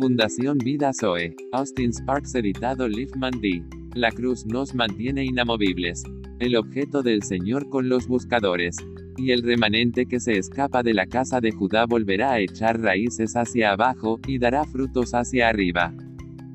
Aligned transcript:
Fundación 0.00 0.56
Vida 0.56 0.92
Zoe. 0.98 1.36
Austin 1.52 1.92
Sparks 1.92 2.34
editado 2.34 2.88
Liefman 2.88 3.38
D. 3.38 3.62
La 3.94 4.10
cruz 4.10 4.46
nos 4.46 4.74
mantiene 4.74 5.26
inamovibles. 5.26 6.04
El 6.38 6.56
objeto 6.56 7.02
del 7.02 7.22
Señor 7.22 7.68
con 7.68 7.90
los 7.90 8.08
buscadores. 8.08 8.78
Y 9.18 9.32
el 9.32 9.42
remanente 9.42 10.06
que 10.06 10.18
se 10.18 10.38
escapa 10.38 10.82
de 10.82 10.94
la 10.94 11.04
casa 11.04 11.42
de 11.42 11.52
Judá 11.52 11.84
volverá 11.84 12.32
a 12.32 12.40
echar 12.40 12.80
raíces 12.80 13.36
hacia 13.36 13.72
abajo, 13.72 14.18
y 14.26 14.38
dará 14.38 14.64
frutos 14.64 15.12
hacia 15.12 15.50
arriba. 15.50 15.92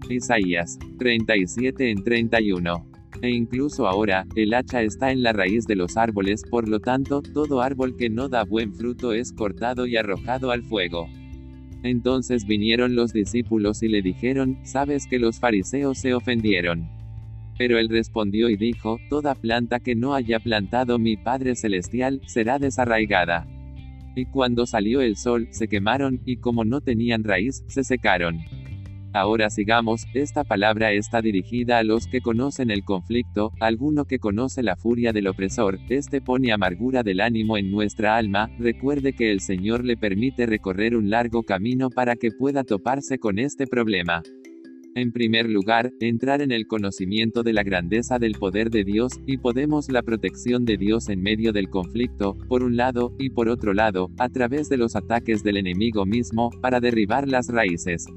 Isaías 0.09 0.79
37 0.97 1.91
en 1.91 2.03
31. 2.03 2.89
E 3.21 3.29
incluso 3.29 3.87
ahora, 3.87 4.25
el 4.35 4.55
hacha 4.55 4.81
está 4.81 5.11
en 5.11 5.21
la 5.21 5.33
raíz 5.33 5.67
de 5.67 5.75
los 5.75 5.97
árboles, 5.97 6.41
por 6.49 6.67
lo 6.67 6.79
tanto, 6.79 7.21
todo 7.21 7.61
árbol 7.61 7.95
que 7.95 8.09
no 8.09 8.27
da 8.27 8.43
buen 8.43 8.73
fruto 8.73 9.13
es 9.13 9.31
cortado 9.31 9.85
y 9.85 9.97
arrojado 9.97 10.49
al 10.49 10.63
fuego. 10.63 11.07
Entonces 11.85 12.47
vinieron 12.47 12.95
los 12.95 13.13
discípulos 13.13 13.83
y 13.83 13.87
le 13.89 14.01
dijeron, 14.01 14.57
sabes 14.63 15.05
que 15.05 15.19
los 15.19 15.39
fariseos 15.39 15.99
se 15.99 16.15
ofendieron. 16.15 16.89
Pero 17.59 17.77
él 17.77 17.89
respondió 17.89 18.49
y 18.49 18.57
dijo, 18.57 18.97
Toda 19.07 19.35
planta 19.35 19.79
que 19.79 19.93
no 19.93 20.15
haya 20.15 20.39
plantado 20.39 20.97
mi 20.97 21.15
Padre 21.15 21.55
Celestial, 21.55 22.21
será 22.25 22.57
desarraigada. 22.57 23.45
Y 24.15 24.25
cuando 24.25 24.65
salió 24.65 24.99
el 25.01 25.15
sol, 25.15 25.47
se 25.51 25.67
quemaron, 25.67 26.21
y 26.25 26.37
como 26.37 26.65
no 26.65 26.81
tenían 26.81 27.23
raíz, 27.23 27.63
se 27.67 27.83
secaron. 27.83 28.39
Ahora 29.15 29.49
sigamos, 29.49 30.07
esta 30.13 30.43
palabra 30.43 30.91
está 30.91 31.21
dirigida 31.21 31.77
a 31.77 31.85
los 31.85 32.05
que 32.05 32.19
conocen 32.19 32.69
el 32.69 32.83
conflicto, 32.83 33.53
alguno 33.61 34.03
que 34.03 34.19
conoce 34.19 34.61
la 34.61 34.75
furia 34.75 35.13
del 35.13 35.27
opresor, 35.27 35.79
este 35.87 36.19
pone 36.19 36.51
amargura 36.51 37.01
del 37.01 37.21
ánimo 37.21 37.57
en 37.57 37.71
nuestra 37.71 38.17
alma, 38.17 38.49
recuerde 38.59 39.13
que 39.13 39.31
el 39.31 39.39
Señor 39.39 39.85
le 39.85 39.95
permite 39.95 40.45
recorrer 40.45 40.97
un 40.97 41.09
largo 41.09 41.43
camino 41.43 41.89
para 41.89 42.17
que 42.17 42.31
pueda 42.31 42.65
toparse 42.65 43.17
con 43.17 43.39
este 43.39 43.67
problema. 43.67 44.21
En 44.95 45.13
primer 45.13 45.49
lugar, 45.49 45.91
entrar 46.01 46.41
en 46.41 46.51
el 46.51 46.67
conocimiento 46.67 47.41
de 47.41 47.53
la 47.53 47.63
grandeza 47.63 48.19
del 48.19 48.33
poder 48.33 48.69
de 48.69 48.83
Dios, 48.83 49.13
y 49.25 49.37
podemos 49.37 49.89
la 49.89 50.03
protección 50.03 50.65
de 50.65 50.75
Dios 50.75 51.07
en 51.07 51.21
medio 51.21 51.53
del 51.53 51.69
conflicto, 51.69 52.35
por 52.49 52.63
un 52.63 52.75
lado, 52.75 53.15
y 53.17 53.29
por 53.29 53.47
otro 53.47 53.73
lado, 53.73 54.09
a 54.17 54.27
través 54.27 54.67
de 54.67 54.75
los 54.75 54.97
ataques 54.97 55.41
del 55.41 55.55
enemigo 55.55 56.05
mismo, 56.05 56.49
para 56.61 56.81
derribar 56.81 57.29
las 57.29 57.47
raíces. 57.47 58.07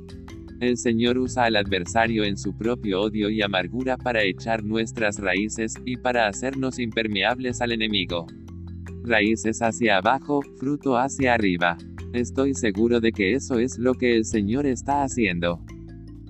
El 0.61 0.77
Señor 0.77 1.19
usa 1.19 1.45
al 1.45 1.55
adversario 1.55 2.25
en 2.25 2.37
su 2.37 2.57
propio 2.57 3.03
odio 3.03 3.31
y 3.31 3.43
amargura 3.43 3.97
para 3.97 4.25
echar 4.25 4.65
nuestras 4.65 5.21
raíces, 5.21 5.75
y 5.85 5.97
para 5.97 6.27
hacernos 6.27 6.81
impermeables 6.81 7.61
al 7.61 7.71
enemigo. 7.71 8.27
Raíces 9.05 9.63
hacia 9.63 9.99
abajo, 9.99 10.41
fruto 10.59 10.97
hacia 10.97 11.35
arriba. 11.35 11.79
Estoy 12.13 12.55
seguro 12.55 13.01
de 13.01 13.13
que 13.13 13.35
eso 13.35 13.61
es 13.61 13.79
lo 13.79 13.95
que 13.95 14.17
el 14.17 14.25
Señor 14.25 14.67
está 14.67 15.05
haciendo. 15.05 15.61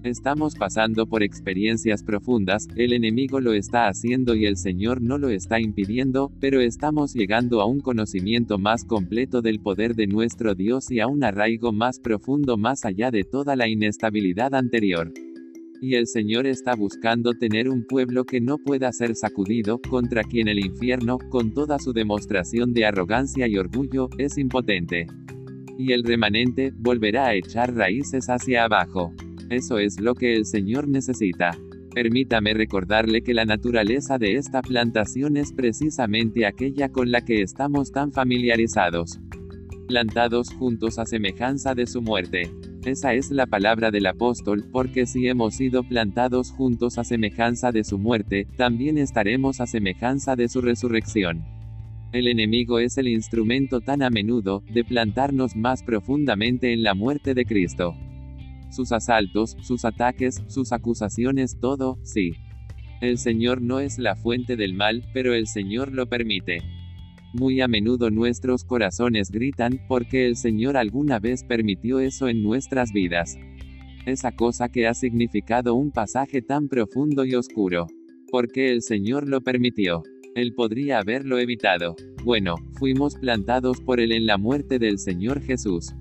Estamos 0.08 0.54
pasando 0.54 1.06
por 1.06 1.22
experiencias 1.22 2.02
profundas, 2.02 2.66
el 2.76 2.94
enemigo 2.94 3.40
lo 3.40 3.52
está 3.52 3.88
haciendo 3.88 4.34
y 4.34 4.46
el 4.46 4.56
Señor 4.56 5.02
no 5.02 5.18
lo 5.18 5.28
está 5.28 5.60
impidiendo, 5.60 6.32
pero 6.40 6.62
estamos 6.62 7.12
llegando 7.12 7.60
a 7.60 7.66
un 7.66 7.80
conocimiento 7.80 8.56
más 8.56 8.84
completo 8.84 9.42
del 9.42 9.60
poder 9.60 9.94
de 9.94 10.06
nuestro 10.06 10.54
Dios 10.54 10.90
y 10.90 11.00
a 11.00 11.08
un 11.08 11.24
arraigo 11.24 11.74
más 11.74 12.00
profundo 12.00 12.56
más 12.56 12.86
allá 12.86 13.10
de 13.10 13.24
toda 13.24 13.54
la 13.54 13.68
inestabilidad 13.68 14.54
anterior. 14.54 15.12
Y 15.82 15.96
el 15.96 16.06
Señor 16.06 16.46
está 16.46 16.74
buscando 16.74 17.34
tener 17.34 17.68
un 17.68 17.84
pueblo 17.86 18.24
que 18.24 18.40
no 18.40 18.56
pueda 18.56 18.90
ser 18.92 19.14
sacudido, 19.14 19.78
contra 19.78 20.24
quien 20.24 20.48
el 20.48 20.64
infierno, 20.64 21.18
con 21.28 21.52
toda 21.52 21.78
su 21.78 21.92
demostración 21.92 22.72
de 22.72 22.86
arrogancia 22.86 23.46
y 23.46 23.58
orgullo, 23.58 24.08
es 24.16 24.38
impotente. 24.38 25.06
Y 25.78 25.92
el 25.92 26.02
remanente, 26.02 26.72
volverá 26.74 27.26
a 27.26 27.34
echar 27.34 27.74
raíces 27.74 28.30
hacia 28.30 28.64
abajo. 28.64 29.12
Eso 29.50 29.78
es 29.78 29.98
lo 29.98 30.14
que 30.14 30.34
el 30.34 30.44
Señor 30.44 30.88
necesita. 30.88 31.56
Permítame 31.94 32.52
recordarle 32.52 33.22
que 33.22 33.32
la 33.32 33.46
naturaleza 33.46 34.18
de 34.18 34.34
esta 34.34 34.60
plantación 34.60 35.38
es 35.38 35.54
precisamente 35.54 36.44
aquella 36.44 36.90
con 36.90 37.10
la 37.10 37.22
que 37.22 37.40
estamos 37.40 37.90
tan 37.90 38.12
familiarizados. 38.12 39.18
Plantados 39.88 40.50
juntos 40.50 40.98
a 40.98 41.06
semejanza 41.06 41.74
de 41.74 41.86
su 41.86 42.02
muerte. 42.02 42.50
Esa 42.84 43.14
es 43.14 43.30
la 43.30 43.46
palabra 43.46 43.90
del 43.90 44.06
apóstol, 44.06 44.66
porque 44.70 45.06
si 45.06 45.26
hemos 45.28 45.54
sido 45.54 45.82
plantados 45.82 46.50
juntos 46.50 46.98
a 46.98 47.04
semejanza 47.04 47.72
de 47.72 47.84
su 47.84 47.98
muerte, 47.98 48.46
también 48.58 48.98
estaremos 48.98 49.62
a 49.62 49.66
semejanza 49.66 50.36
de 50.36 50.48
su 50.48 50.60
resurrección. 50.60 51.42
El 52.12 52.28
enemigo 52.28 52.80
es 52.80 52.98
el 52.98 53.08
instrumento 53.08 53.80
tan 53.80 54.02
a 54.02 54.10
menudo, 54.10 54.62
de 54.70 54.84
plantarnos 54.84 55.56
más 55.56 55.82
profundamente 55.82 56.72
en 56.74 56.82
la 56.82 56.94
muerte 56.94 57.32
de 57.34 57.46
Cristo 57.46 57.96
sus 58.70 58.92
asaltos, 58.92 59.56
sus 59.62 59.84
ataques, 59.84 60.42
sus 60.48 60.72
acusaciones, 60.72 61.58
todo, 61.60 61.98
sí. 62.02 62.32
El 63.00 63.18
Señor 63.18 63.62
no 63.62 63.80
es 63.80 63.98
la 63.98 64.16
fuente 64.16 64.56
del 64.56 64.74
mal, 64.74 65.04
pero 65.14 65.34
el 65.34 65.46
Señor 65.46 65.92
lo 65.92 66.08
permite. 66.08 66.62
Muy 67.32 67.60
a 67.60 67.68
menudo 67.68 68.10
nuestros 68.10 68.64
corazones 68.64 69.30
gritan, 69.30 69.80
porque 69.86 70.26
el 70.26 70.36
Señor 70.36 70.76
alguna 70.76 71.18
vez 71.20 71.44
permitió 71.44 72.00
eso 72.00 72.28
en 72.28 72.42
nuestras 72.42 72.92
vidas. 72.92 73.36
Esa 74.06 74.32
cosa 74.32 74.68
que 74.68 74.86
ha 74.86 74.94
significado 74.94 75.74
un 75.74 75.90
pasaje 75.92 76.42
tan 76.42 76.68
profundo 76.68 77.24
y 77.24 77.34
oscuro. 77.34 77.86
Porque 78.30 78.72
el 78.72 78.82
Señor 78.82 79.28
lo 79.28 79.42
permitió. 79.42 80.02
Él 80.34 80.54
podría 80.54 80.98
haberlo 80.98 81.38
evitado. 81.38 81.96
Bueno, 82.24 82.56
fuimos 82.78 83.14
plantados 83.16 83.80
por 83.80 84.00
Él 84.00 84.12
en 84.12 84.26
la 84.26 84.38
muerte 84.38 84.78
del 84.78 84.98
Señor 84.98 85.40
Jesús 85.42 85.94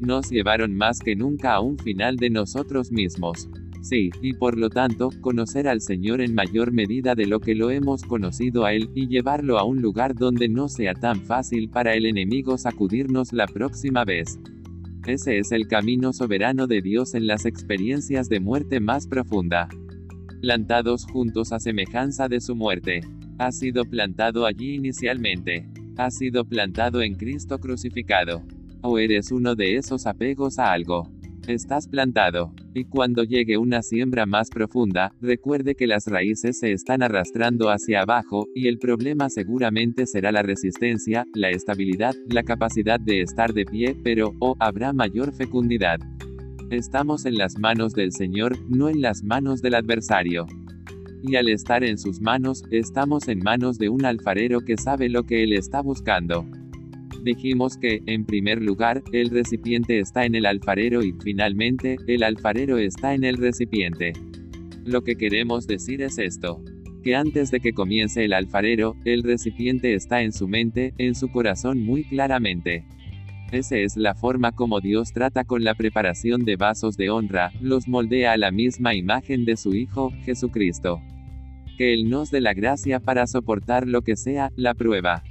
nos 0.00 0.30
llevaron 0.30 0.74
más 0.74 0.98
que 0.98 1.16
nunca 1.16 1.54
a 1.54 1.60
un 1.60 1.78
final 1.78 2.16
de 2.16 2.30
nosotros 2.30 2.92
mismos. 2.92 3.48
Sí, 3.82 4.10
y 4.20 4.32
por 4.32 4.58
lo 4.58 4.68
tanto, 4.68 5.10
conocer 5.20 5.68
al 5.68 5.80
Señor 5.80 6.20
en 6.20 6.34
mayor 6.34 6.72
medida 6.72 7.14
de 7.14 7.26
lo 7.26 7.38
que 7.38 7.54
lo 7.54 7.70
hemos 7.70 8.02
conocido 8.02 8.64
a 8.64 8.72
Él, 8.72 8.90
y 8.94 9.06
llevarlo 9.06 9.58
a 9.58 9.64
un 9.64 9.80
lugar 9.80 10.16
donde 10.16 10.48
no 10.48 10.68
sea 10.68 10.92
tan 10.94 11.20
fácil 11.20 11.68
para 11.68 11.94
el 11.94 12.06
enemigo 12.06 12.58
sacudirnos 12.58 13.32
la 13.32 13.46
próxima 13.46 14.04
vez. 14.04 14.40
Ese 15.06 15.38
es 15.38 15.52
el 15.52 15.68
camino 15.68 16.12
soberano 16.12 16.66
de 16.66 16.82
Dios 16.82 17.14
en 17.14 17.28
las 17.28 17.46
experiencias 17.46 18.28
de 18.28 18.40
muerte 18.40 18.80
más 18.80 19.06
profunda. 19.06 19.68
Plantados 20.40 21.06
juntos 21.06 21.52
a 21.52 21.60
semejanza 21.60 22.26
de 22.26 22.40
su 22.40 22.56
muerte. 22.56 23.02
Ha 23.38 23.52
sido 23.52 23.84
plantado 23.84 24.46
allí 24.46 24.74
inicialmente. 24.74 25.68
Ha 25.96 26.10
sido 26.10 26.44
plantado 26.44 27.02
en 27.02 27.14
Cristo 27.14 27.60
crucificado. 27.60 28.42
O 28.82 28.98
eres 28.98 29.30
uno 29.32 29.54
de 29.54 29.76
esos 29.76 30.06
apegos 30.06 30.58
a 30.58 30.72
algo. 30.72 31.10
Estás 31.46 31.86
plantado. 31.86 32.52
Y 32.74 32.86
cuando 32.86 33.22
llegue 33.22 33.56
una 33.56 33.80
siembra 33.82 34.26
más 34.26 34.50
profunda, 34.50 35.12
recuerde 35.20 35.76
que 35.76 35.86
las 35.86 36.06
raíces 36.08 36.58
se 36.58 36.72
están 36.72 37.02
arrastrando 37.02 37.70
hacia 37.70 38.02
abajo, 38.02 38.46
y 38.54 38.66
el 38.66 38.78
problema 38.78 39.30
seguramente 39.30 40.06
será 40.06 40.32
la 40.32 40.42
resistencia, 40.42 41.24
la 41.34 41.50
estabilidad, 41.50 42.14
la 42.28 42.42
capacidad 42.42 42.98
de 42.98 43.20
estar 43.20 43.52
de 43.54 43.64
pie, 43.64 43.96
pero, 44.02 44.30
o, 44.40 44.50
oh, 44.50 44.56
habrá 44.58 44.92
mayor 44.92 45.32
fecundidad. 45.32 46.00
Estamos 46.70 47.26
en 47.26 47.38
las 47.38 47.58
manos 47.60 47.92
del 47.92 48.10
Señor, 48.10 48.58
no 48.68 48.88
en 48.88 49.00
las 49.00 49.22
manos 49.22 49.62
del 49.62 49.76
adversario. 49.76 50.46
Y 51.22 51.36
al 51.36 51.48
estar 51.48 51.84
en 51.84 51.96
sus 51.96 52.20
manos, 52.20 52.64
estamos 52.72 53.28
en 53.28 53.38
manos 53.38 53.78
de 53.78 53.88
un 53.88 54.04
alfarero 54.04 54.60
que 54.62 54.76
sabe 54.76 55.08
lo 55.08 55.22
que 55.22 55.44
él 55.44 55.52
está 55.52 55.80
buscando. 55.80 56.44
Dijimos 57.26 57.76
que, 57.76 58.04
en 58.06 58.24
primer 58.24 58.62
lugar, 58.62 59.02
el 59.10 59.30
recipiente 59.30 59.98
está 59.98 60.26
en 60.26 60.36
el 60.36 60.46
alfarero 60.46 61.02
y, 61.02 61.12
finalmente, 61.24 61.96
el 62.06 62.22
alfarero 62.22 62.78
está 62.78 63.14
en 63.14 63.24
el 63.24 63.36
recipiente. 63.36 64.12
Lo 64.84 65.02
que 65.02 65.16
queremos 65.16 65.66
decir 65.66 66.02
es 66.02 66.18
esto. 66.18 66.62
Que 67.02 67.16
antes 67.16 67.50
de 67.50 67.58
que 67.58 67.72
comience 67.72 68.24
el 68.24 68.32
alfarero, 68.32 68.94
el 69.04 69.24
recipiente 69.24 69.94
está 69.94 70.22
en 70.22 70.32
su 70.32 70.46
mente, 70.46 70.94
en 70.98 71.16
su 71.16 71.26
corazón 71.32 71.82
muy 71.82 72.04
claramente. 72.04 72.84
Esa 73.50 73.76
es 73.76 73.96
la 73.96 74.14
forma 74.14 74.52
como 74.52 74.80
Dios 74.80 75.12
trata 75.12 75.42
con 75.42 75.64
la 75.64 75.74
preparación 75.74 76.44
de 76.44 76.54
vasos 76.54 76.96
de 76.96 77.10
honra, 77.10 77.50
los 77.60 77.88
moldea 77.88 78.34
a 78.34 78.36
la 78.36 78.52
misma 78.52 78.94
imagen 78.94 79.44
de 79.44 79.56
su 79.56 79.74
Hijo, 79.74 80.12
Jesucristo. 80.22 81.02
Que 81.76 81.92
Él 81.92 82.08
nos 82.08 82.30
dé 82.30 82.40
la 82.40 82.54
gracia 82.54 83.00
para 83.00 83.26
soportar 83.26 83.88
lo 83.88 84.02
que 84.02 84.14
sea, 84.14 84.52
la 84.54 84.74
prueba. 84.74 85.24